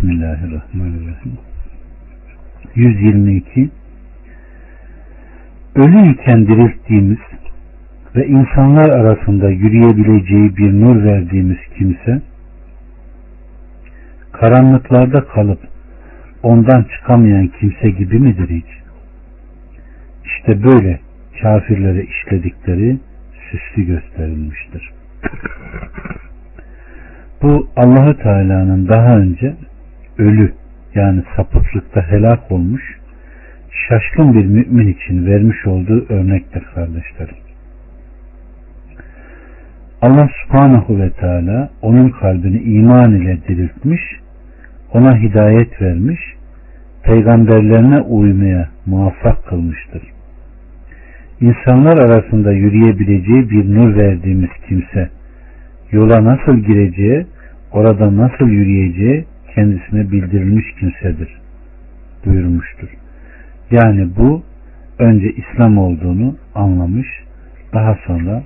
[0.00, 1.38] Bismillahirrahmanirrahim.
[2.74, 3.70] 122
[5.74, 7.18] Ölü iken dirilttiğimiz
[8.16, 12.22] ve insanlar arasında yürüyebileceği bir nur verdiğimiz kimse
[14.32, 15.60] karanlıklarda kalıp
[16.42, 18.70] ondan çıkamayan kimse gibi midir hiç?
[20.24, 21.00] İşte böyle
[21.42, 22.98] kafirlere işledikleri
[23.50, 24.90] süslü gösterilmiştir.
[27.42, 29.54] Bu Allahü Teala'nın daha önce
[30.18, 30.52] ölü
[30.94, 33.00] yani sapıklıkta helak olmuş
[33.88, 37.36] şaşkın bir mümin için vermiş olduğu örnektir kardeşlerim.
[40.02, 44.02] Allah subhanahu ve teala onun kalbini iman ile diriltmiş,
[44.92, 46.20] ona hidayet vermiş,
[47.02, 50.02] peygamberlerine uymaya muvaffak kılmıştır.
[51.40, 55.10] İnsanlar arasında yürüyebileceği bir nur verdiğimiz kimse,
[55.90, 57.26] yola nasıl gireceği,
[57.72, 61.40] orada nasıl yürüyeceği kendisine bildirilmiş kimsedir
[62.26, 62.88] buyurmuştur.
[63.70, 64.42] Yani bu
[64.98, 67.06] önce İslam olduğunu anlamış,
[67.72, 68.42] daha sonra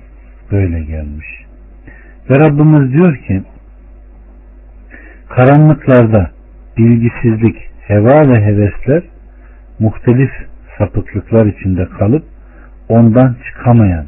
[0.51, 1.27] böyle gelmiş.
[2.29, 3.43] Ve Rabbimiz diyor ki
[5.29, 6.31] karanlıklarda
[6.77, 7.55] bilgisizlik,
[7.87, 9.03] heva ve hevesler
[9.79, 10.31] muhtelif
[10.77, 12.23] sapıklıklar içinde kalıp
[12.89, 14.05] ondan çıkamayan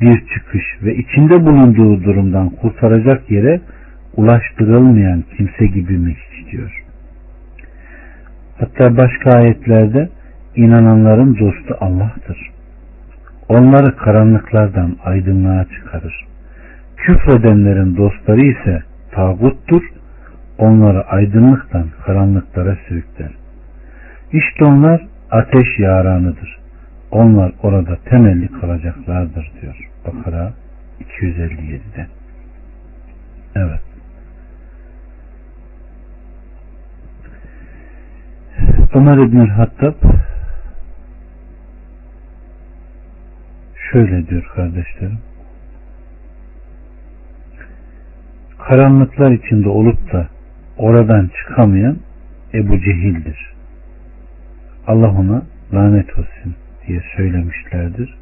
[0.00, 3.60] bir çıkış ve içinde bulunduğu durumdan kurtaracak yere
[4.16, 6.84] ulaştırılmayan kimse gibi mi hiç diyor.
[8.58, 10.08] Hatta başka ayetlerde
[10.56, 12.50] inananların dostu Allah'tır.
[13.48, 16.26] Onları karanlıklardan aydınlığa çıkarır.
[16.96, 19.82] Küfredenlerin dostları ise tağuttur.
[20.58, 23.30] Onları aydınlıktan karanlıklara sürükler.
[24.32, 26.58] İşte onlar ateş yaranıdır.
[27.10, 29.90] Onlar orada temelli kalacaklardır diyor.
[30.06, 30.52] Bakara
[31.20, 32.06] 257'de.
[33.56, 33.89] Evet.
[38.94, 39.94] Ömer İbnül Hattab
[43.92, 45.18] şöyle diyor kardeşlerim.
[48.58, 50.28] Karanlıklar içinde olup da
[50.76, 51.96] oradan çıkamayan
[52.54, 53.52] Ebu Cehil'dir.
[54.86, 55.42] Allah ona
[55.74, 56.54] lanet olsun
[56.86, 58.14] diye söylemişlerdir.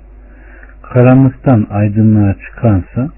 [0.82, 3.10] Karanlıktan aydınlığa çıkansa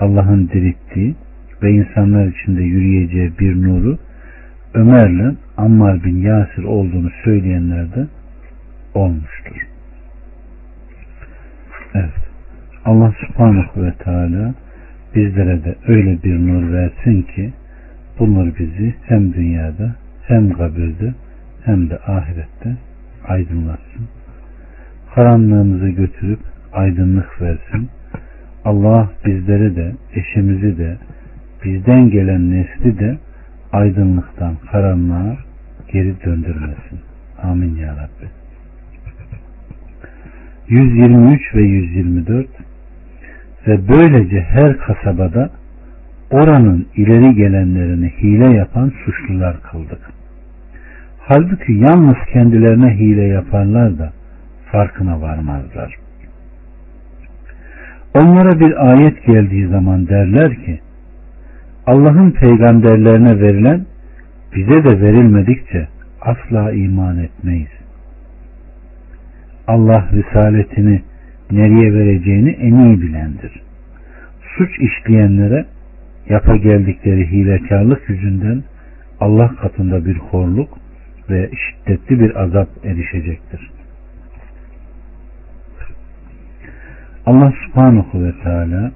[0.00, 1.14] Allah'ın dirittiği
[1.62, 3.98] ve insanlar içinde yürüyeceği bir nuru
[4.74, 8.06] Ömer'le Ammar bin Yasir olduğunu söyleyenler de
[8.94, 9.66] olmuştur.
[11.94, 12.10] Evet.
[12.84, 14.54] Allah subhanahu ve teala
[15.14, 17.52] bizlere de öyle bir nur versin ki
[18.18, 21.14] bu nur bizi hem dünyada hem kabirde
[21.64, 22.76] hem de ahirette
[23.28, 24.08] aydınlatsın.
[25.14, 26.40] Karanlığımızı götürüp
[26.72, 27.88] aydınlık versin.
[28.64, 30.96] Allah bizleri de eşimizi de
[31.64, 33.18] bizden gelen nesli de
[33.74, 35.36] aydınlıktan karanlığa
[35.92, 37.00] geri döndürmesin.
[37.42, 38.28] Amin ya Rabbi.
[40.68, 42.46] 123 ve 124
[43.66, 45.50] ve böylece her kasabada
[46.30, 50.00] oranın ileri gelenlerini hile yapan suçlular kıldık.
[51.18, 54.12] Halbuki yalnız kendilerine hile yaparlar da
[54.72, 55.96] farkına varmazlar.
[58.14, 60.80] Onlara bir ayet geldiği zaman derler ki
[61.86, 63.86] Allah'ın peygamberlerine verilen
[64.56, 65.88] bize de verilmedikçe
[66.20, 67.70] asla iman etmeyiz.
[69.66, 71.02] Allah risaletini
[71.50, 73.62] nereye vereceğini en iyi bilendir.
[74.56, 75.66] Suç işleyenlere
[76.28, 78.62] yapa geldikleri hilekarlık yüzünden
[79.20, 80.68] Allah katında bir horluk
[81.30, 83.70] ve şiddetli bir azap erişecektir.
[87.26, 88.92] Allah subhanahu ve teala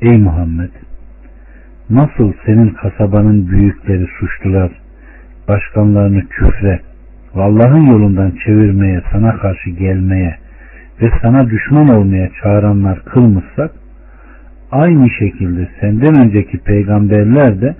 [0.00, 0.70] Ey Muhammed
[1.90, 4.70] nasıl senin kasabanın büyükleri suçlular
[5.48, 6.80] başkanlarını küfre
[7.36, 10.36] ve Allah'ın yolundan çevirmeye sana karşı gelmeye
[11.02, 13.70] ve sana düşman olmaya çağıranlar kılmışsak
[14.70, 17.76] aynı şekilde senden önceki peygamberler de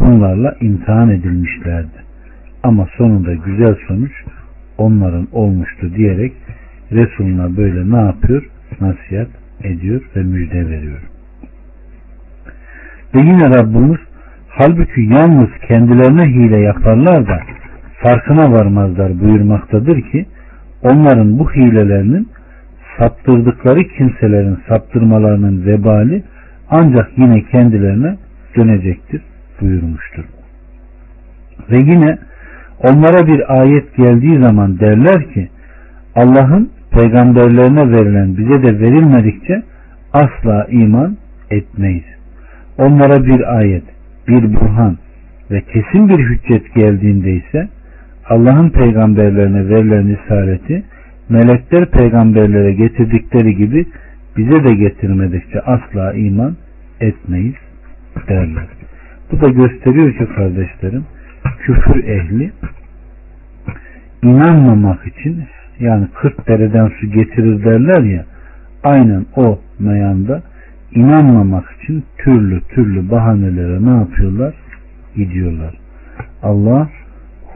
[0.00, 2.00] bunlarla imtihan edilmişlerdi.
[2.62, 4.12] Ama sonunda güzel sonuç
[4.78, 6.32] onların olmuştu diyerek
[6.92, 8.50] Resuluna böyle ne yapıyor?
[8.80, 9.28] Nasihat
[9.62, 11.00] ediyor ve müjde veriyor.
[13.14, 13.98] Ve yine Rabbimiz
[14.48, 17.40] halbuki yalnız kendilerine hile yaparlar da
[18.02, 20.26] farkına varmazlar buyurmaktadır ki
[20.82, 22.28] onların bu hilelerinin
[22.98, 26.22] saptırdıkları kimselerin saptırmalarının vebali
[26.70, 28.16] ancak yine kendilerine
[28.56, 29.22] dönecektir
[29.60, 30.24] buyurmuştur.
[31.70, 32.18] Ve yine
[32.78, 35.48] onlara bir ayet geldiği zaman derler ki
[36.14, 39.62] Allah'ın peygamberlerine verilen bize de verilmedikçe
[40.12, 41.16] asla iman
[41.50, 42.19] etmeyiz.
[42.80, 43.84] Onlara bir ayet,
[44.28, 44.98] bir burhan
[45.50, 47.68] ve kesin bir hüccet geldiğinde ise
[48.28, 50.82] Allah'ın peygamberlerine verilen isareti
[51.28, 53.86] melekler peygamberlere getirdikleri gibi
[54.36, 56.56] bize de getirmedikçe asla iman
[57.00, 57.54] etmeyiz
[58.28, 58.66] derler.
[59.32, 61.04] Bu da gösteriyor ki kardeşlerim
[61.58, 62.52] küfür ehli
[64.22, 65.44] inanmamak için
[65.80, 68.24] yani 40 dereden su getirir derler ya
[68.84, 70.42] aynen o meyanda
[70.94, 74.54] inanmamak için türlü türlü bahanelere ne yapıyorlar?
[75.16, 75.74] Gidiyorlar.
[76.42, 76.88] Allah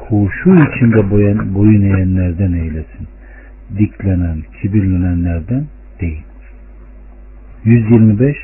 [0.09, 3.09] huşu içinde boyun, boyun eğenlerden eylesin.
[3.79, 5.65] Diklenen, kibirlenenlerden
[6.01, 6.23] değil.
[7.65, 8.37] 125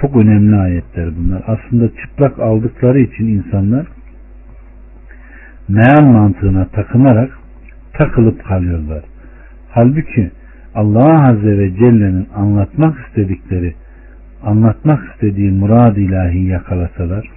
[0.00, 1.42] çok önemli ayetler bunlar.
[1.46, 3.86] Aslında çıplak aldıkları için insanlar
[5.68, 7.38] meal mantığına takınarak
[7.92, 9.04] takılıp kalıyorlar.
[9.70, 10.30] Halbuki
[10.74, 13.74] Allah Azze ve Celle'nin anlatmak istedikleri,
[14.42, 17.28] anlatmak istediği murad ilahi yakalasalar,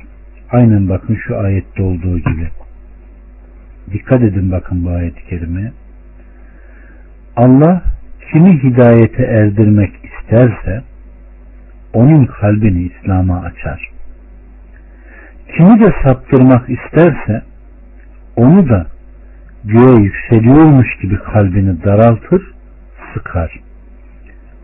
[0.51, 2.47] aynen bakın şu ayette olduğu gibi.
[3.93, 5.71] Dikkat edin bakın bu ayet-i kerimeye.
[7.35, 7.83] Allah
[8.31, 10.83] kimi hidayete erdirmek isterse,
[11.93, 13.89] onun kalbini İslam'a açar.
[15.57, 17.41] Kimi de saptırmak isterse,
[18.35, 18.87] onu da
[19.63, 22.53] göğe yükseliyormuş gibi kalbini daraltır,
[23.13, 23.59] sıkar.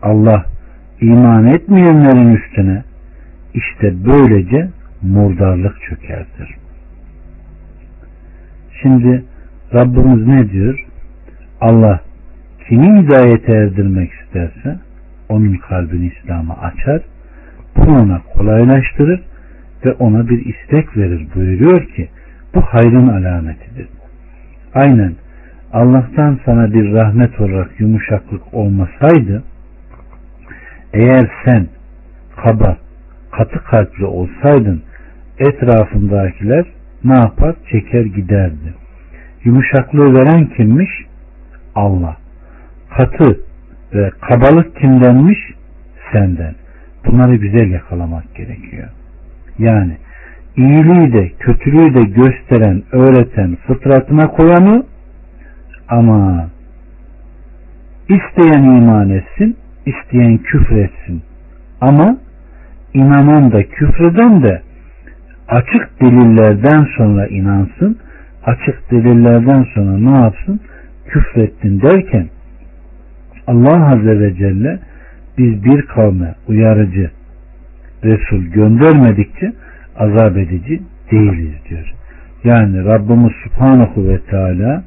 [0.02, 0.46] Allah
[1.00, 2.84] iman etmeyenlerin üstüne
[3.54, 4.68] işte böylece
[5.02, 6.56] murdarlık çökertir.
[8.82, 9.24] Şimdi
[9.74, 10.86] Rabbimiz ne diyor?
[11.60, 12.00] Allah
[12.68, 14.78] kimi hidayete erdirmek isterse
[15.28, 17.02] onun kalbini İslam'a açar,
[17.76, 19.20] bunu ona kolaylaştırır
[19.84, 22.08] ve ona bir istek verir buyuruyor ki
[22.54, 23.88] bu hayrın alametidir.
[24.74, 25.14] Aynen
[25.72, 29.42] Allah'tan sana bir rahmet olarak yumuşaklık olmasaydı
[30.92, 31.66] eğer sen
[32.36, 32.76] kaba,
[33.30, 34.82] katı kalpli olsaydın
[35.38, 36.64] etrafındakiler
[37.04, 37.54] ne yapar?
[37.70, 38.74] Çeker giderdi.
[39.44, 40.90] Yumuşaklığı veren kimmiş?
[41.74, 42.16] Allah.
[42.96, 43.40] Katı
[43.94, 45.38] ve kabalık kimdenmiş?
[46.12, 46.54] Senden.
[47.06, 48.88] Bunları güzel yakalamak gerekiyor.
[49.58, 49.96] Yani
[50.56, 54.84] iyiliği de kötülüğü de gösteren, öğreten, fıtratına koyanı
[55.90, 56.48] ama
[58.08, 59.56] isteyen iman etsin,
[59.86, 61.22] isteyen küfretsin.
[61.80, 62.16] Ama
[62.94, 64.62] inanan da küfreden de
[65.48, 67.98] açık delillerden sonra inansın,
[68.44, 70.60] açık delillerden sonra ne yapsın?
[71.06, 72.28] Küfrettin derken
[73.46, 74.78] Allah Azze ve Celle
[75.38, 77.10] biz bir kavme uyarıcı
[78.04, 79.52] Resul göndermedikçe
[79.96, 81.94] azap edici değiliz diyor.
[82.44, 84.82] Yani Rabbimiz Subhanahu ve Teala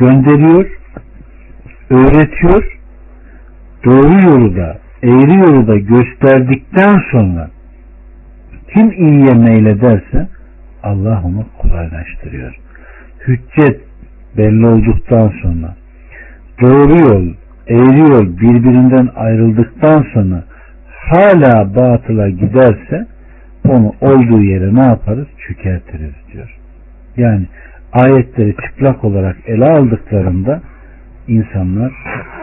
[0.00, 0.66] gönderiyor,
[1.90, 2.78] öğretiyor,
[3.84, 7.50] doğru yolu da, eğri yolu da gösterdikten sonra
[8.74, 10.28] kim iyiye meylederse
[10.82, 12.56] Allah onu kolaylaştırıyor.
[13.26, 13.80] Hüccet
[14.36, 15.74] belli olduktan sonra
[16.60, 17.34] doğru yol,
[17.66, 20.44] eğri yol birbirinden ayrıldıktan sonra
[21.10, 23.06] hala batıla giderse
[23.68, 25.26] onu olduğu yere ne yaparız?
[25.48, 26.56] Çökertiriz diyor.
[27.16, 27.46] Yani
[27.92, 30.62] ayetleri çıplak olarak ele aldıklarında
[31.28, 31.92] insanlar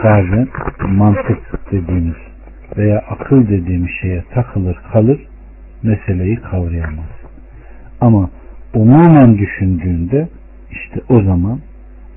[0.03, 0.47] bazen
[0.87, 2.15] mantık dediğimiz
[2.77, 5.19] veya akıl dediğimiz şeye takılır kalır
[5.83, 7.11] meseleyi kavrayamaz.
[8.01, 8.29] Ama
[8.73, 10.27] umumen düşündüğünde
[10.71, 11.59] işte o zaman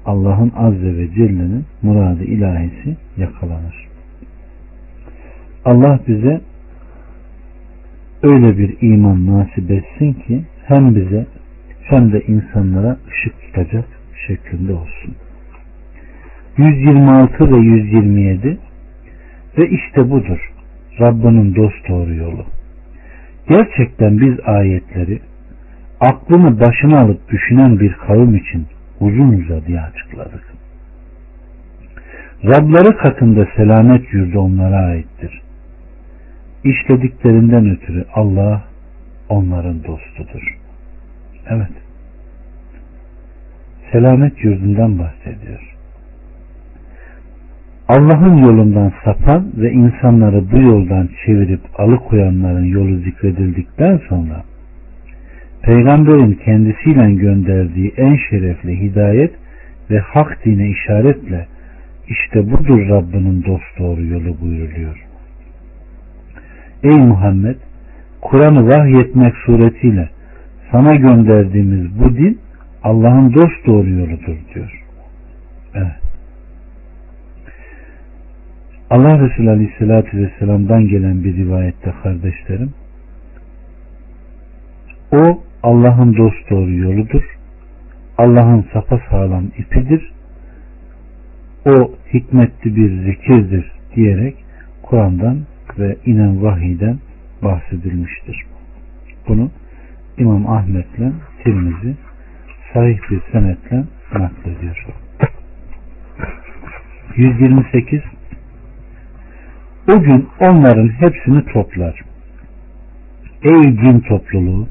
[0.06, 3.88] Allah'ın Azze ve Celle'nin muradı ilahisi yakalanır.
[5.64, 6.40] Allah bize
[8.22, 11.26] öyle bir iman nasip etsin ki hem bize
[11.90, 13.84] hem de insanlara ışık tutacak
[14.26, 15.14] şeklinde olsun.
[16.56, 18.58] 126 ve 127
[19.58, 20.52] ve işte budur
[21.00, 22.46] Rabbinin dost doğru yolu.
[23.48, 25.20] Gerçekten biz ayetleri
[26.00, 28.66] aklını başına alıp düşünen bir kavim için
[29.00, 30.44] uzun uzadıya açıkladık.
[32.44, 35.42] Rabları katında selamet yurdu onlara aittir.
[36.64, 38.62] İşlediklerinden ötürü Allah
[39.28, 40.59] onların dostudur.
[41.48, 41.72] Evet.
[43.92, 45.76] Selamet yurdundan bahsediyor.
[47.88, 54.44] Allah'ın yolundan sapan ve insanları bu yoldan çevirip alıkoyanların yolu zikredildikten sonra
[55.62, 59.32] Peygamberin kendisiyle gönderdiği en şerefli hidayet
[59.90, 61.46] ve hak dine işaretle
[62.08, 65.06] işte budur Rabbinin dost doğru yolu buyuruluyor.
[66.82, 67.56] Ey Muhammed
[68.20, 70.08] Kur'an'ı vahyetmek suretiyle
[70.72, 72.40] sana gönderdiğimiz bu din
[72.82, 74.84] Allah'ın dost doğru yoludur diyor.
[75.74, 76.00] Evet.
[78.90, 82.70] Allah Resulü Aleyhisselatü Vesselam'dan gelen bir rivayette kardeşlerim
[85.12, 87.22] O Allah'ın dost doğru yoludur.
[88.18, 90.12] Allah'ın sapasağlam ipidir.
[91.66, 94.36] O hikmetli bir zikirdir diyerek
[94.82, 95.38] Kur'an'dan
[95.78, 96.98] ve inen vahiyden
[97.42, 98.44] bahsedilmiştir.
[99.28, 99.50] Bunu
[100.20, 101.12] İmam Ahmet'le
[101.44, 101.96] Tirmizi
[102.72, 104.86] sahih bir senetle naklediyor.
[107.16, 108.00] 128
[109.88, 112.00] O gün onların hepsini toplar.
[113.42, 114.68] Ey cin topluluğu!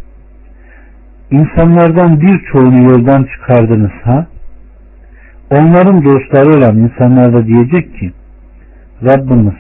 [1.31, 4.27] İnsanlardan birçoğunu yoldan çıkardınız ha?
[5.51, 8.11] Onların dostları olan insanlar da diyecek ki
[9.03, 9.53] Rabbimiz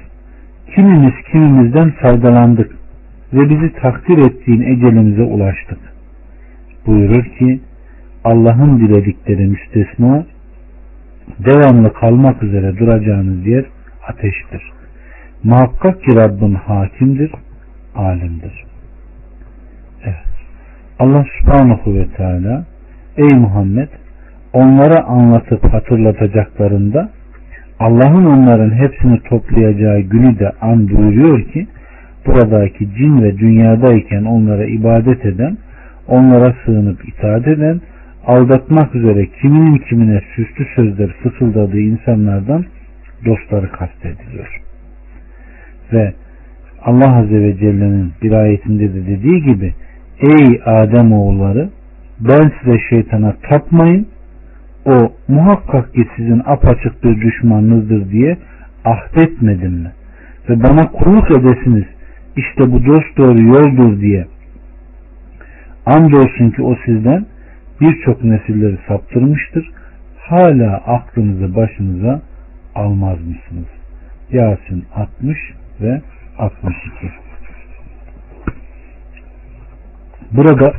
[0.75, 2.78] kimimiz kimimizden faydalandık
[3.33, 5.79] ve bizi takdir ettiğin ecelimize ulaştık.
[6.85, 7.59] Buyurur ki
[8.23, 10.25] Allah'ın diledikleri müstesna
[11.39, 13.65] devamlı kalmak üzere duracağınız yer
[14.07, 14.63] ateştir.
[15.43, 17.31] Muhakkak ki Rabbin hakimdir,
[17.95, 18.65] alimdir.
[20.03, 20.15] Evet.
[20.99, 22.65] Allah subhanahu ve teala
[23.17, 23.87] Ey Muhammed
[24.53, 27.09] onlara anlatıp hatırlatacaklarında
[27.79, 31.67] Allah'ın onların hepsini toplayacağı günü de an buyuruyor ki
[32.25, 35.57] buradaki cin ve dünyadayken onlara ibadet eden,
[36.07, 37.81] onlara sığınıp itaat eden,
[38.25, 42.65] aldatmak üzere kiminin kimine süslü sözler fısıldadığı insanlardan
[43.25, 44.61] dostları kastediliyor.
[45.93, 46.13] Ve
[46.81, 49.73] Allah Azze ve Celle'nin bir ayetinde de dediği gibi
[50.19, 51.69] Ey Adem oğulları
[52.19, 54.07] ben size şeytana tapmayın
[54.85, 58.37] o muhakkak ki sizin apaçık bir düşmanınızdır diye
[58.85, 59.91] ahdetmedim mi?
[60.49, 61.85] Ve bana kulluk edesiniz
[62.39, 64.25] işte bu dost doğru yoldur diye
[65.85, 67.25] andolsun ki o sizden
[67.81, 69.71] birçok nesilleri saptırmıştır.
[70.17, 72.21] Hala aklınızı başınıza
[72.75, 73.67] almaz mısınız?
[74.31, 75.37] Yasin 60
[75.81, 76.01] ve
[76.37, 77.11] 62
[80.31, 80.73] Burada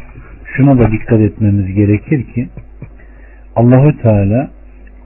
[0.56, 2.48] şuna da dikkat etmemiz gerekir ki
[3.56, 4.50] Allahü Teala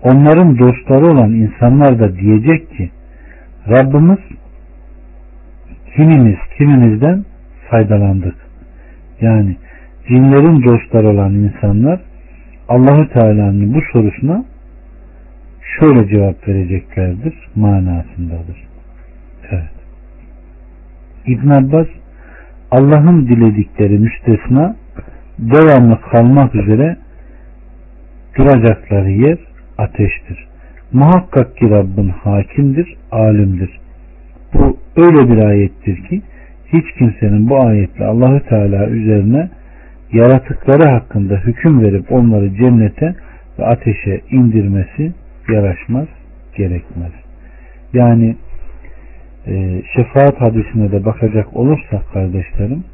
[0.02, 2.90] onların dostları olan insanlar da diyecek ki
[3.68, 4.18] Rabbimiz
[5.96, 7.24] kimimiz kimimizden
[7.70, 8.34] faydalandık.
[9.20, 9.56] Yani
[10.08, 12.00] cinlerin dostları olan insanlar
[12.68, 14.44] Allahü Teala'nın bu sorusuna
[15.80, 18.68] şöyle cevap vereceklerdir manasındadır.
[19.50, 19.74] Evet.
[21.26, 21.86] İbn Abbas
[22.70, 24.76] Allah'ın diledikleri müstesna
[25.38, 26.96] devamlı kalmak üzere
[28.38, 29.38] duracakları yer
[29.78, 30.46] ateştir.
[30.92, 33.83] Muhakkak ki Rabbin hakimdir, alimdir.
[34.54, 36.22] Bu öyle bir ayettir ki
[36.72, 39.50] hiç kimsenin bu ayetle Allahü Teala üzerine
[40.12, 43.14] yaratıkları hakkında hüküm verip onları cennete
[43.58, 45.12] ve ateşe indirmesi
[45.48, 46.08] yaraşmaz,
[46.56, 47.12] gerekmez.
[47.92, 48.36] Yani
[49.46, 52.84] e, şefaat hadisine de bakacak olursak kardeşlerim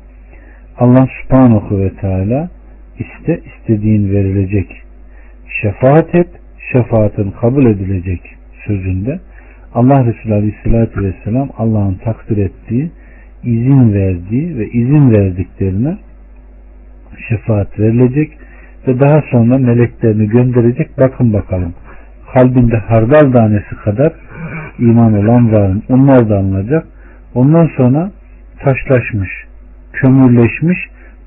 [0.78, 2.50] Allah subhanahu ve teala
[2.98, 4.82] iste istediğin verilecek
[5.62, 6.28] şefaat et
[6.72, 8.20] şefaatin kabul edilecek
[8.66, 9.20] sözünde
[9.74, 12.90] Allah Resulü Aleyhisselatü Vesselam Allah'ın takdir ettiği
[13.42, 15.98] izin verdiği ve izin verdiklerine
[17.28, 18.38] şefaat verilecek
[18.88, 20.98] ve daha sonra meleklerini gönderecek.
[20.98, 21.74] Bakın bakalım
[22.34, 24.12] kalbinde hardal tanesi kadar
[24.78, 26.86] iman olan varın onlar da alınacak.
[27.34, 28.10] Ondan sonra
[28.58, 29.30] taşlaşmış
[29.92, 30.78] kömürleşmiş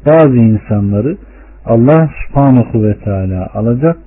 [0.06, 1.18] bazı insanları
[1.66, 3.98] Allah subhanahu ve teala alacak.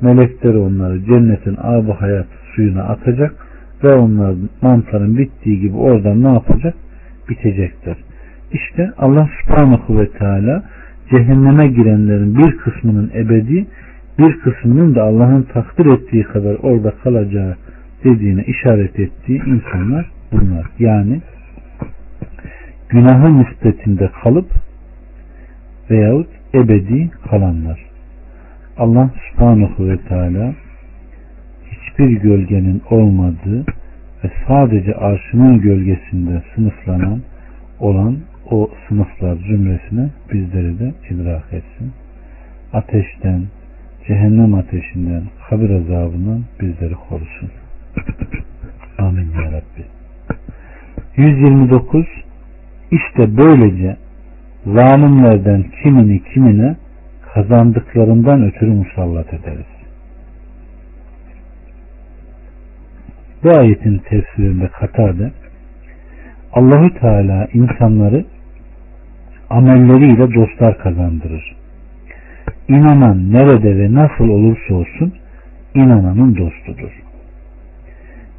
[0.00, 3.43] Melekleri onları cennetin abu hayat suyuna atacak
[3.84, 6.74] ve onlar mantarın bittiği gibi oradan ne yapacak?
[7.28, 7.96] Bitecekler.
[8.52, 10.64] İşte Allah subhanahu ve teala
[11.10, 13.66] cehenneme girenlerin bir kısmının ebedi
[14.18, 17.56] bir kısmının da Allah'ın takdir ettiği kadar orada kalacağı
[18.04, 20.66] dediğine işaret ettiği insanlar bunlar.
[20.78, 21.20] Yani
[22.88, 24.50] günahın nispetinde kalıp
[25.90, 27.80] veyahut ebedi kalanlar.
[28.78, 30.54] Allah subhanahu ve teala
[31.94, 33.64] hiçbir gölgenin olmadığı
[34.24, 37.22] ve sadece arşının gölgesinde sınıflanan
[37.80, 38.18] olan
[38.50, 41.92] o sınıflar zümresine bizleri de idrak etsin.
[42.72, 43.42] Ateşten,
[44.06, 47.50] cehennem ateşinden, kabir azabından bizleri korusun.
[48.98, 49.84] Amin ya Rabbi.
[51.16, 52.06] 129
[52.90, 53.96] İşte böylece
[54.66, 56.76] zalimlerden kimini kimine
[57.34, 59.73] kazandıklarından ötürü musallat ederiz.
[63.44, 65.32] Bu ayetin tefsirinde Katade
[66.52, 68.24] Allahü Teala insanları
[69.50, 71.56] amelleriyle dostlar kazandırır.
[72.68, 75.12] İnanan nerede ve nasıl olursa olsun
[75.74, 76.90] inananın dostudur.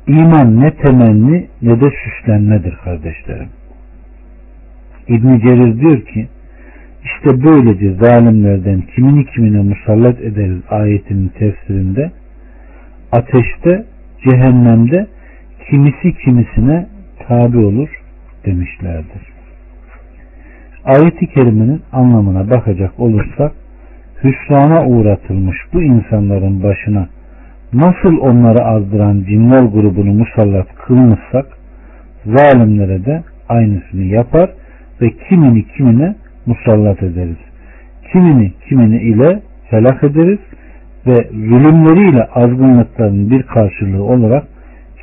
[0.07, 3.49] İman ne temenni ne de süslenmedir kardeşlerim.
[5.07, 6.27] İbn Cerir diyor ki
[7.03, 12.11] İşte böylece zalimlerden kimini kimine musallat ederiz ayetinin tefsirinde
[13.11, 13.85] ateşte
[14.29, 15.07] cehennemde
[15.69, 16.87] kimisi kimisine
[17.27, 17.89] tabi olur
[18.45, 19.35] demişlerdir.
[20.85, 23.51] Ayeti kerimenin anlamına bakacak olursak
[24.23, 27.07] hüsrana uğratılmış bu insanların başına
[27.73, 31.45] nasıl onları azdıran cinler grubunu musallat kılmışsak
[32.25, 34.49] zalimlere de aynısını yapar
[35.01, 36.15] ve kimini kimine
[36.45, 37.37] musallat ederiz.
[38.11, 40.39] Kimini kimini ile helak ederiz
[41.07, 44.47] ve zulümleriyle azgınlıkların bir karşılığı olarak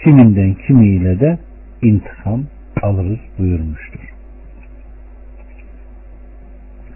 [0.04, 1.38] kiminden kimiyle de
[1.82, 2.42] intikam
[2.82, 4.00] alırız buyurmuştur.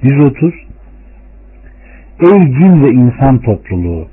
[0.03, 0.55] 130
[2.21, 4.09] Ey cin ve insan topluluğu!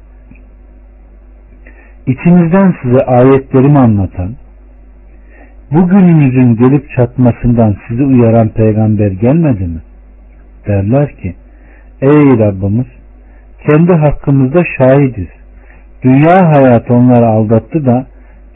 [2.07, 4.35] İçinizden size ayetlerimi anlatan,
[5.71, 9.81] bugününüzün gelip çatmasından sizi uyaran peygamber gelmedi mi?
[10.67, 11.35] Derler ki,
[12.01, 12.85] ey Rabbimiz,
[13.69, 15.27] kendi hakkımızda şahidiz.
[16.03, 18.07] Dünya hayatı onları aldattı da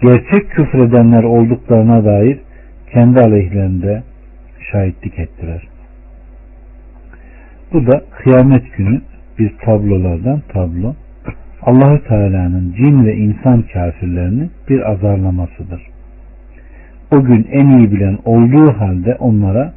[0.01, 2.39] gerçek küfredenler olduklarına dair
[2.93, 4.03] kendi aleyhlerinde
[4.71, 5.67] şahitlik ettiler.
[7.73, 9.01] Bu da kıyamet günü
[9.39, 10.95] bir tablolardan tablo.
[11.61, 15.81] Allahü Teala'nın cin ve insan kafirlerini bir azarlamasıdır.
[17.11, 19.73] O gün en iyi bilen olduğu halde onlara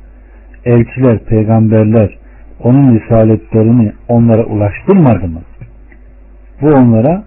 [0.64, 2.19] elçiler, peygamberler
[2.62, 5.40] onun risaletlerini onlara ulaştırmadı mı?
[6.62, 7.24] Bu onlara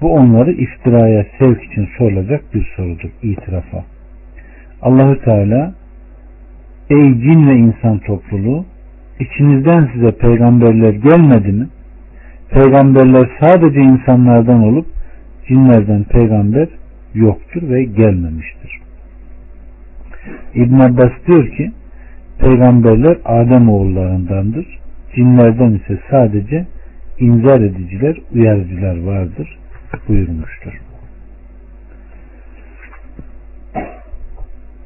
[0.00, 3.84] bu onları iftiraya sevk için sorulacak bir sorudur, itirafa.
[4.82, 5.74] Allahü Teala
[6.90, 8.64] Ey cin ve insan topluluğu
[9.20, 11.68] içinizden size peygamberler gelmedi mi?
[12.50, 14.86] Peygamberler sadece insanlardan olup
[15.48, 16.68] cinlerden peygamber
[17.14, 18.80] yoktur ve gelmemiştir.
[20.54, 21.72] İbn Abbas diyor ki
[22.38, 24.66] peygamberler Adem oğullarındandır.
[25.14, 26.66] Cinlerden ise sadece
[27.18, 29.58] inzar ediciler, uyarıcılar vardır
[30.08, 30.72] buyurmuştur.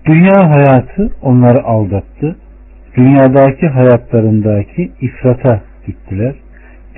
[0.07, 2.37] Dünya hayatı onları aldattı.
[2.97, 6.35] Dünyadaki hayatlarındaki ifrata gittiler.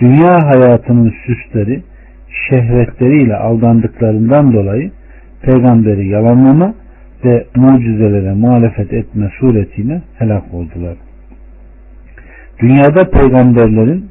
[0.01, 1.83] Dünya hayatının süsleri,
[2.49, 4.91] şehvetleriyle aldandıklarından dolayı
[5.43, 6.75] peygamberi yalanlama
[7.25, 10.97] ve mucizelere muhalefet etme suretiyle helak oldular.
[12.59, 14.09] Dünyada peygamberlerin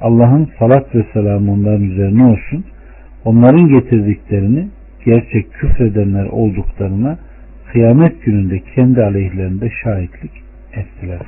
[0.00, 2.64] Allah'ın salat ve selamı onların üzerine olsun
[3.24, 4.68] onların getirdiklerini
[5.04, 7.18] gerçek küfredenler olduklarına
[7.72, 10.32] kıyamet gününde kendi aleyhlerinde şahitlik
[10.72, 11.20] ettiler.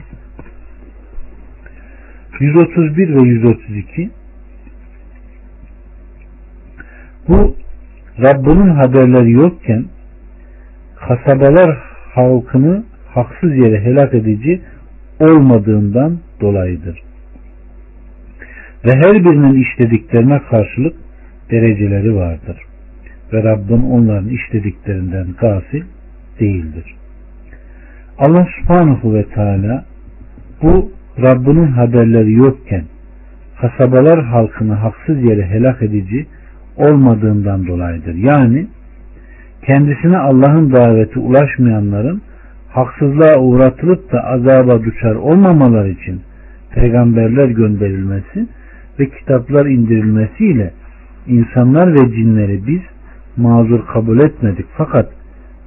[2.41, 4.11] 131 ve 132
[7.29, 7.57] Bu
[8.23, 9.85] Rabbinin haberleri yokken
[11.09, 11.79] kasabalar
[12.15, 14.61] halkını haksız yere helak edici
[15.21, 17.03] olmadığından dolayıdır.
[18.85, 20.95] Ve her birinin işlediklerine karşılık
[21.51, 22.57] dereceleri vardır.
[23.33, 25.83] Ve Rabbin onların işlediklerinden gafil
[26.41, 26.95] değildir.
[28.19, 29.85] Allah subhanahu ve teala
[30.63, 30.91] bu
[31.23, 32.85] Rabbinin haberleri yokken
[33.61, 36.27] kasabalar halkını haksız yere helak edici
[36.77, 38.15] olmadığından dolayıdır.
[38.15, 38.67] Yani
[39.67, 42.23] kendisine Allah'ın daveti ulaşmayanların
[42.69, 46.21] haksızlığa uğratılıp da azaba düşer olmamalar için
[46.75, 48.47] peygamberler gönderilmesi
[49.01, 50.73] ve kitaplar indirilmesiyle
[51.27, 52.81] insanlar ve cinleri biz
[53.37, 55.09] mazur kabul etmedik fakat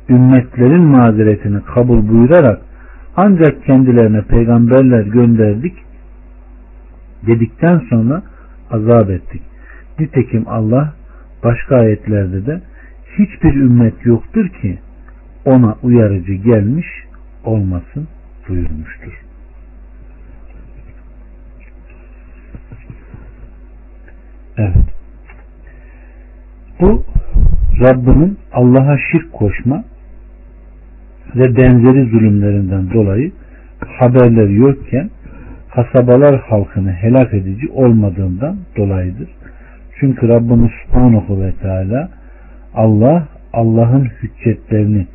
[0.10, 2.62] ümmetlerin mazeretini kabul buyurarak
[3.18, 5.74] ancak kendilerine peygamberler gönderdik
[7.28, 8.22] dedikten sonra
[8.72, 9.42] azap ettik.
[10.00, 10.94] Nitekim Allah
[11.44, 12.62] başka ayetlerde de
[13.18, 14.80] hiçbir ümmet yoktur ki
[15.46, 16.88] ona uyarıcı gelmiş
[17.44, 18.08] olmasın
[18.50, 19.22] buyurmuştur.
[24.58, 24.76] Evet.
[26.82, 27.04] Bu
[27.80, 29.84] Rabbinin Allah'a şirk koşma
[31.36, 33.32] ve benzeri zulümlerinden dolayı
[34.00, 35.10] haberleri yokken
[35.76, 39.30] kasabalar halkını helak edici olmadığından dolayıdır.
[40.00, 42.10] Çünkü Rabbimiz Subhanahu ve Teala
[42.74, 45.08] Allah Allah'ın hüccetlerini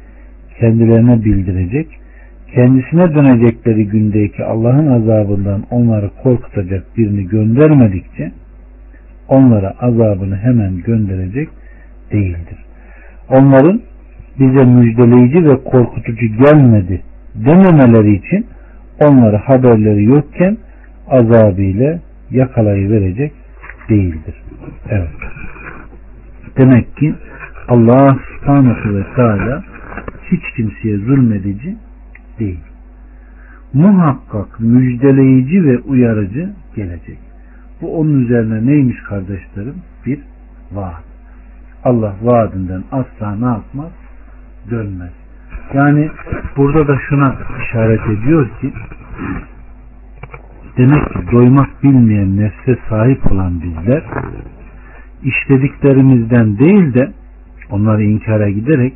[0.61, 1.89] kendilerine bildirecek,
[2.55, 8.33] kendisine dönecekleri gündeki Allah'ın azabından onları korkutacak birini göndermedikçe
[9.29, 11.49] onlara azabını hemen gönderecek
[12.13, 12.59] değildir.
[13.29, 13.81] Onların
[14.39, 17.03] bize müjdeleyici ve korkutucu gelmedi
[17.35, 18.47] dememeleri için
[19.01, 20.57] onları haberleri yokken
[21.09, 21.99] azabıyla
[22.31, 23.33] yakalayıverecek
[23.89, 24.35] değildir.
[24.91, 25.09] Evet.
[26.59, 27.15] Demek ki
[27.69, 29.63] Allah subhanahu ve teala
[30.31, 31.77] hiç kimseye zulmedici
[32.39, 32.61] değil.
[33.73, 37.19] muhakkak müjdeleyici ve uyarıcı gelecek.
[37.81, 39.75] Bu onun üzerine neymiş kardeşlerim?
[40.07, 40.21] Bir
[40.73, 41.05] vaat.
[41.85, 43.93] Allah vaadinden asla ne yapmaz?
[44.71, 45.13] Dönmez.
[45.75, 46.11] Yani
[46.57, 48.73] burada da şuna işaret ediyor ki
[50.77, 54.03] demek ki doymak bilmeyen nefse sahip olan bizler
[55.23, 57.13] işlediklerimizden değil de
[57.71, 58.93] onları inkara giderek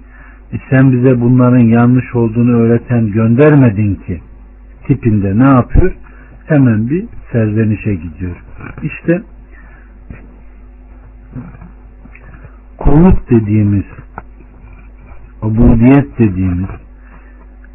[0.52, 4.20] e sen bize bunların yanlış olduğunu öğreten göndermedin ki
[4.86, 5.92] tipinde ne yapıyor?
[6.46, 8.36] Hemen bir serzenişe gidiyor.
[8.82, 9.22] İşte
[12.78, 13.84] kulluk dediğimiz
[15.42, 16.68] ubudiyet dediğimiz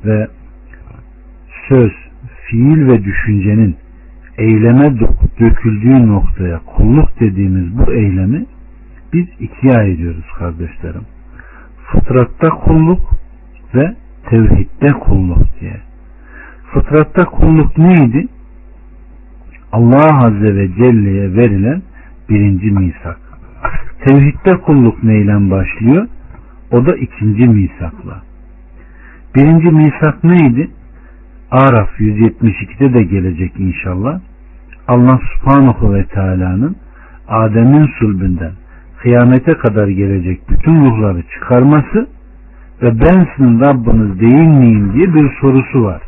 [0.05, 0.27] ve
[1.69, 1.91] söz,
[2.45, 3.75] fiil ve düşüncenin
[4.37, 4.99] eyleme
[5.39, 8.45] döküldüğü noktaya kulluk dediğimiz bu eylemi
[9.13, 11.05] biz ikiye ayırıyoruz kardeşlerim.
[11.91, 13.01] Fıtratta kulluk
[13.75, 13.95] ve
[14.29, 15.81] tevhidde kulluk diye.
[16.73, 18.27] Fıtratta kulluk neydi?
[19.71, 21.81] Allah Azze ve Celle'ye verilen
[22.29, 23.19] birinci misak.
[24.05, 26.07] Tevhidde kulluk neyle başlıyor?
[26.71, 28.21] O da ikinci misakla.
[29.35, 30.71] Birinci misak neydi?
[31.51, 34.19] Araf 172'de de gelecek inşallah.
[34.87, 36.75] Allah subhanahu ve teala'nın
[37.27, 38.51] Adem'in sulbünden
[39.03, 42.07] kıyamete kadar gelecek bütün ruhları çıkarması
[42.81, 46.01] ve ben sizin Rabbiniz değil miyim diye bir sorusu var.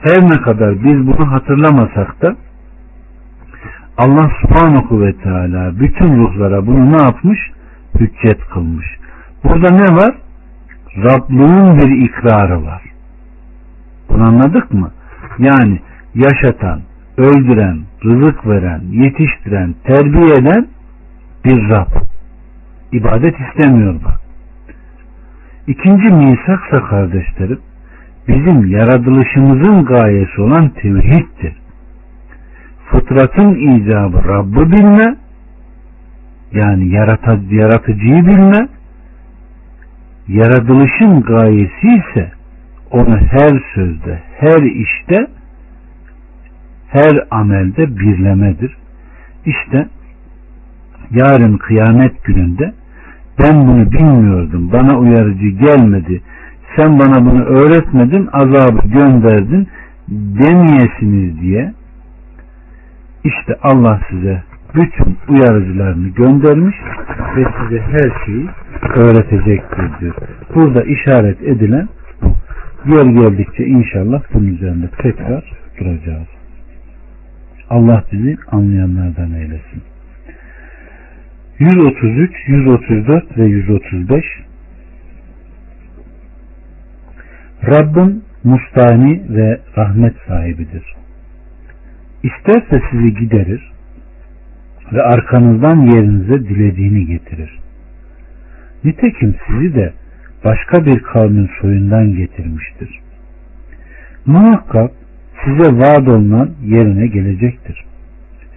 [0.00, 2.36] Her ne kadar biz bunu hatırlamasak da
[3.98, 7.38] Allah subhanahu ve teala bütün ruhlara bunu ne yapmış?
[8.00, 8.86] Hüccet kılmış.
[9.44, 10.14] Burada ne var?
[10.96, 12.82] Rablığın bir ikrarı var.
[14.08, 14.90] Bunu anladık mı?
[15.38, 15.80] Yani
[16.14, 16.80] yaşatan,
[17.16, 20.75] öldüren, rızık veren, yetiştiren, terbiye eden
[21.46, 21.86] bir Rab.
[22.92, 24.20] İbadet istemiyor bak.
[25.66, 27.60] İkinci misaksa kardeşlerim,
[28.28, 31.56] bizim yaratılışımızın gayesi olan tevhiddir.
[32.90, 35.16] Fıtratın icabı Rabb'ı bilme,
[36.52, 36.88] yani
[37.50, 38.68] yaratıcıyı bilme,
[40.28, 42.30] yaratılışın gayesi ise
[42.90, 45.26] onu her sözde, her işte,
[46.88, 48.76] her amelde birlemedir.
[49.46, 49.88] İşte
[51.10, 52.74] yarın kıyamet gününde
[53.38, 56.22] ben bunu bilmiyordum, bana uyarıcı gelmedi,
[56.76, 59.68] sen bana bunu öğretmedin, azabı gönderdin
[60.08, 61.74] demeyesiniz diye
[63.24, 64.42] işte Allah size
[64.74, 66.76] bütün uyarıcılarını göndermiş
[67.36, 68.48] ve size her şeyi
[68.94, 70.14] öğretecektir diyor.
[70.54, 71.88] Burada işaret edilen
[72.22, 72.36] bu.
[72.94, 76.28] Yer geldikçe inşallah bunun üzerinde tekrar duracağız.
[77.70, 79.82] Allah bizi anlayanlardan eylesin.
[81.58, 84.24] 133, 134 ve 135
[87.66, 90.84] Rabbim mustani ve rahmet sahibidir.
[92.22, 93.72] İsterse sizi giderir
[94.92, 97.58] ve arkanızdan yerinize dilediğini getirir.
[98.84, 99.92] Nitekim sizi de
[100.44, 103.00] başka bir kavmin soyundan getirmiştir.
[104.26, 104.90] Muhakkak
[105.44, 107.84] size vaat olunan yerine gelecektir.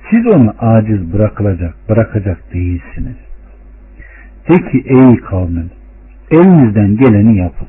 [0.09, 3.15] Siz onu aciz bırakılacak, bırakacak değilsiniz.
[4.49, 5.71] De ki ey kavmin,
[6.31, 7.67] elinizden geleni yapın.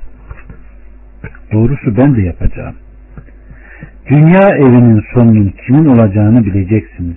[1.53, 2.74] Doğrusu ben de yapacağım.
[4.11, 7.16] Dünya evinin sonunun kimin olacağını bileceksiniz.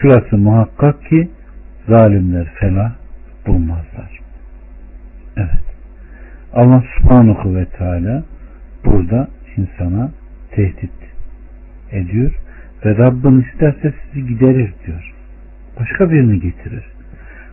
[0.00, 1.28] Şurası muhakkak ki
[1.88, 2.92] zalimler felah
[3.46, 4.20] bulmazlar.
[5.36, 5.64] Evet.
[6.52, 8.24] Allah subhanahu ve teala
[8.84, 10.10] burada insana
[10.50, 10.92] tehdit
[11.92, 12.32] ediyor
[12.84, 15.12] ve Rabbim isterse sizi giderir diyor.
[15.80, 16.84] Başka birini getirir.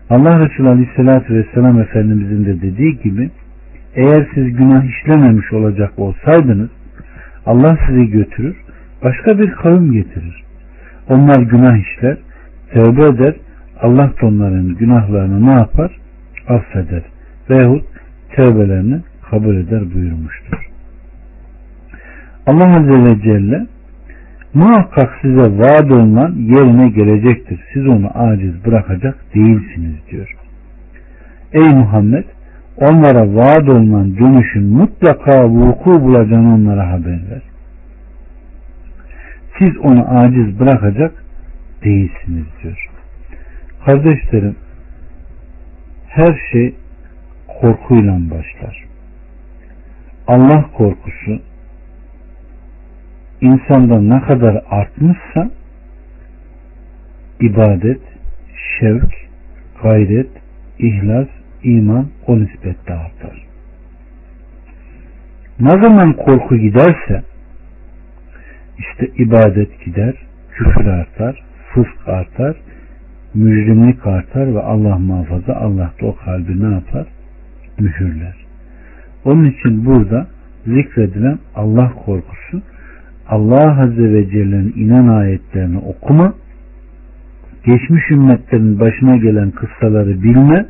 [0.10, 3.30] Allah Resulü Aleyhisselatü Vesselam Efendimizin de dediği gibi
[3.96, 6.70] eğer siz günah işlememiş olacak olsaydınız
[7.46, 8.56] Allah sizi götürür
[9.04, 10.44] başka bir kavim getirir.
[11.10, 12.18] Onlar günah işler,
[12.74, 13.36] tövbe eder,
[13.82, 15.92] Allah da onların günahlarını ne yapar?
[16.48, 17.04] Affeder.
[17.50, 17.86] Veyahut
[18.36, 20.68] tövbelerini kabul eder buyurmuştur.
[22.46, 23.68] Allah Azze ve Celle
[24.58, 27.60] muhakkak size vaat olunan yerine gelecektir.
[27.74, 30.36] Siz onu aciz bırakacak değilsiniz diyor.
[31.54, 32.26] Ey Muhammed
[32.78, 37.42] onlara vaat olunan dönüşün mutlaka vuku bulacağını onlara haber ver.
[39.60, 41.24] Siz onu aciz bırakacak
[41.84, 42.88] değilsiniz diyor.
[43.86, 44.56] Kardeşlerim
[46.08, 46.76] her şey
[47.62, 48.86] korkuyla başlar.
[50.28, 51.42] Allah korkusu
[53.42, 55.52] insanda ne kadar artmışsa
[57.40, 58.02] ibadet,
[58.80, 59.14] şevk,
[59.84, 60.30] gayret,
[60.80, 61.28] ihlas,
[61.64, 63.48] iman o nispette artar.
[65.60, 67.24] Ne zaman korku giderse
[68.78, 70.14] işte ibadet gider,
[70.52, 72.56] küfür artar, fısk artar,
[73.34, 77.08] mücrimlik artar ve Allah muhafaza Allah da o kalbi ne yapar?
[77.80, 78.36] Mühürler.
[79.26, 80.28] Onun için burada
[80.66, 82.62] zikredilen Allah korkusu
[83.30, 86.34] Allah Azze ve Celle'nin inen ayetlerini okuma,
[87.66, 90.66] geçmiş ümmetlerin başına gelen kıssaları bilme,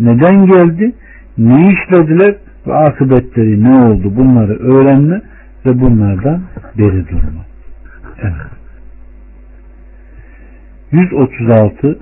[0.00, 0.92] neden geldi,
[1.38, 2.34] ne işlediler
[2.66, 5.22] ve akıbetleri ne oldu bunları öğrenme
[5.66, 6.40] ve bunlardan
[6.78, 7.44] beri durma.
[8.22, 8.34] Evet.
[10.92, 11.98] 136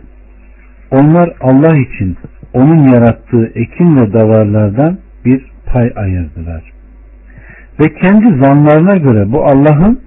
[0.92, 2.16] Onlar Allah için
[2.52, 6.72] onun yarattığı ekin ve davarlardan bir pay ayırdılar.
[7.80, 10.00] Ve kendi zanlarına göre bu Allah'ın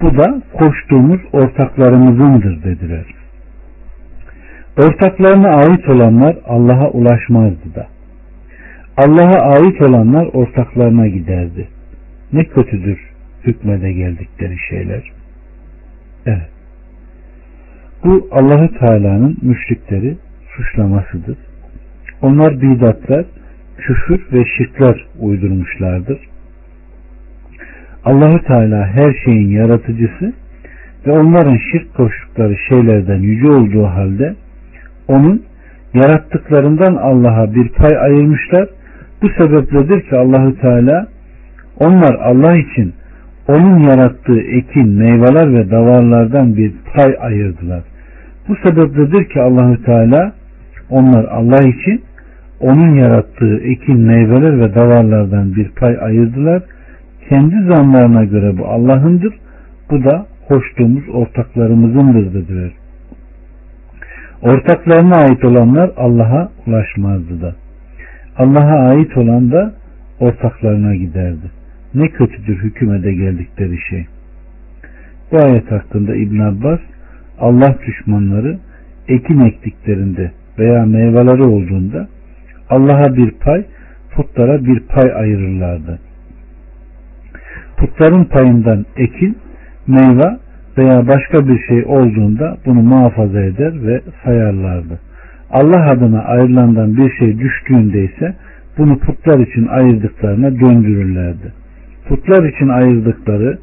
[0.00, 3.04] bu da koştuğumuz ortaklarımızındır dediler.
[4.78, 7.86] Ortaklarına ait olanlar Allah'a ulaşmazdı da.
[8.96, 11.68] Allah'a ait olanlar ortaklarına giderdi.
[12.32, 12.98] Ne kötüdür
[13.44, 15.12] hükmede geldikleri şeyler.
[16.26, 16.50] Evet.
[18.04, 20.16] Bu Allahü Teala'nın müşrikleri
[20.56, 21.38] suçlamasıdır.
[22.22, 23.24] Onlar bidatlar,
[23.78, 26.18] küfür ve şirkler uydurmuşlardır.
[28.04, 30.32] Allahü Teala her şeyin yaratıcısı
[31.06, 34.34] ve onların şirk koştukları şeylerden yüce olduğu halde
[35.08, 35.42] onun
[35.94, 38.68] yarattıklarından Allah'a bir pay ayırmışlar.
[39.22, 41.06] Bu sebepledir ki Allahü Teala
[41.80, 42.94] onlar Allah için
[43.48, 47.82] onun yarattığı ekin, meyveler ve davarlardan bir pay ayırdılar.
[48.48, 50.32] Bu sebepledir ki Allahü Teala
[50.90, 52.02] onlar Allah için
[52.60, 56.62] onun yarattığı ekin, meyveler ve davarlardan bir pay ayırdılar.
[57.28, 59.34] Kendi zanlarına göre bu Allah'ındır.
[59.90, 62.70] Bu da hoştuğumuz ortaklarımızındır dediler.
[64.42, 67.54] Ortaklarına ait olanlar Allah'a ulaşmazdı da.
[68.36, 69.74] Allah'a ait olan da
[70.20, 71.50] ortaklarına giderdi.
[71.94, 74.06] Ne kötüdür hükümede geldikleri şey.
[75.32, 76.80] Bu ayet hakkında İbn Abbas
[77.40, 78.58] Allah düşmanları
[79.08, 82.08] ekin ektiklerinde veya meyveleri olduğunda
[82.70, 83.64] Allah'a bir pay,
[84.10, 85.98] putlara bir pay ayırırlardı.
[87.84, 89.38] Putların payından ekin,
[89.86, 90.38] meyve
[90.78, 95.00] veya başka bir şey olduğunda bunu muhafaza eder ve sayarlardı.
[95.50, 98.34] Allah adına ayrılandan bir şey düştüğünde ise
[98.78, 101.52] bunu putlar için ayırdıklarına döndürürlerdi.
[102.08, 103.58] Putlar için ayırdıkları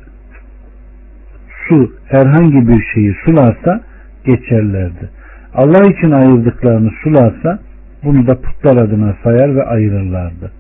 [1.67, 3.81] su herhangi bir şeyi sularsa
[4.25, 5.10] geçerlerdi.
[5.55, 7.60] Allah için ayırdıklarını sularsa
[8.03, 10.51] bunu da putlar adına sayar ve ayırırlardı.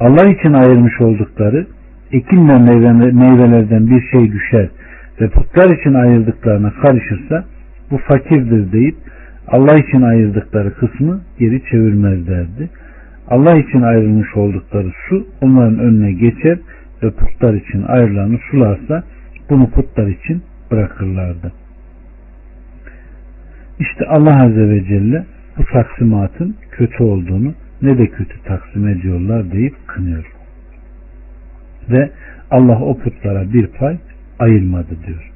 [0.00, 1.66] Allah için ayırmış oldukları
[2.12, 2.58] ekin ve
[3.12, 4.68] meyvelerden bir şey düşer
[5.20, 7.44] ve putlar için ayırdıklarına karışırsa
[7.90, 8.96] bu fakirdir deyip
[9.48, 12.70] Allah için ayırdıkları kısmı geri çevirmezlerdi.
[13.28, 16.58] Allah için ayrılmış oldukları su onların önüne geçer
[17.02, 19.02] ve putlar için ayrılanı sularsa
[19.50, 21.52] bunu putlar için bırakırlardı.
[23.78, 25.24] İşte Allah Azze ve Celle
[25.58, 30.24] bu taksimatın kötü olduğunu ne de kötü taksim ediyorlar deyip kınıyor.
[31.90, 32.10] Ve
[32.50, 33.96] Allah o putlara bir pay
[34.38, 35.30] ayırmadı diyor.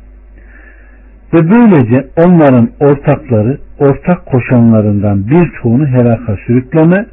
[1.34, 7.06] Ve böylece onların ortakları, ortak koşanlarından birçoğunu helaka sürükleme,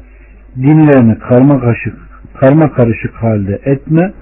[0.56, 1.94] dinlerini karma karışık,
[2.40, 4.12] karma karışık halde etme,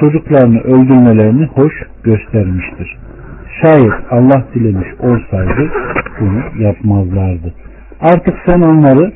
[0.00, 1.72] çocuklarını öldürmelerini hoş
[2.04, 2.98] göstermiştir.
[3.62, 5.70] Şayet Allah dilemiş olsaydı
[6.20, 7.54] bunu yapmazlardı.
[8.00, 9.12] Artık sen onları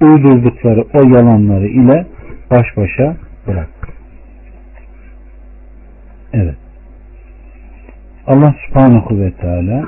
[0.00, 2.06] uydurdukları o yalanları ile
[2.50, 3.68] baş başa bırak.
[6.32, 6.56] Evet.
[8.26, 9.84] Allah subhanahu ve teala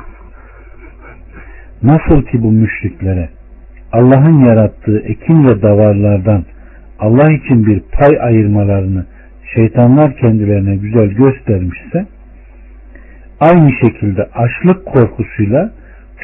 [1.83, 3.29] nasıl ki bu müşriklere
[3.93, 6.45] Allah'ın yarattığı ekin ve davarlardan
[6.99, 9.07] Allah için bir pay ayırmalarını
[9.55, 12.07] şeytanlar kendilerine güzel göstermişse
[13.41, 15.71] aynı şekilde açlık korkusuyla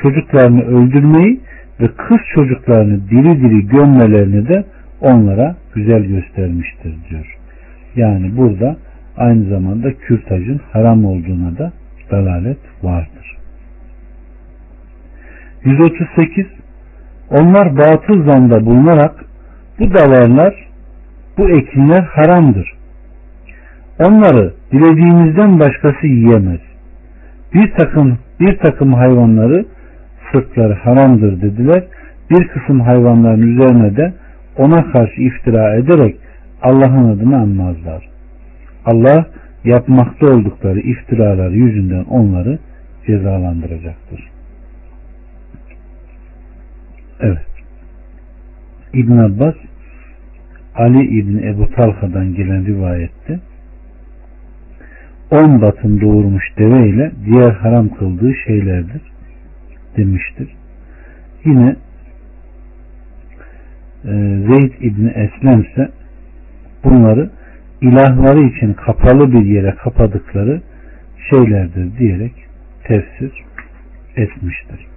[0.03, 1.41] çocuklarını öldürmeyi
[1.81, 4.65] ve kız çocuklarını diri diri gömmelerini de
[5.01, 7.37] onlara güzel göstermiştir diyor.
[7.97, 8.77] Yani burada
[9.17, 11.73] aynı zamanda kürtajın haram olduğuna da
[12.11, 13.37] dalalet vardır.
[15.65, 16.47] 138
[17.31, 19.25] Onlar batıl zanda bulunarak
[19.79, 20.55] bu davarlar,
[21.39, 22.73] bu ekinler haramdır.
[23.99, 26.61] Onları dilediğimizden başkası yiyemez.
[27.55, 29.67] Bir takım bir takım hayvanları
[30.35, 31.85] sırtları haramdır dediler.
[32.31, 34.15] Bir kısım hayvanların üzerine de
[34.57, 36.17] ona karşı iftira ederek
[36.63, 38.09] Allah'ın adını anmazlar.
[38.87, 39.27] Allah
[39.65, 42.59] yapmakta oldukları iftiralar yüzünden onları
[43.07, 44.31] cezalandıracaktır.
[47.21, 47.47] Evet.
[48.93, 49.55] İbn Abbas
[50.75, 53.41] Ali İbni Ebu Talha'dan gelen rivayette
[55.31, 59.14] on batın doğurmuş deve ile diğer haram kıldığı şeylerdir
[59.97, 60.49] demiştir.
[61.45, 61.77] Yine
[64.05, 64.11] e,
[64.49, 65.91] Zeyd İbni Eslem ise
[66.85, 67.31] bunları
[67.81, 70.63] ilahları için kapalı bir yere kapadıkları
[71.31, 72.33] şeylerdir diyerek
[72.85, 73.33] tefsir
[74.17, 74.94] etmiştir.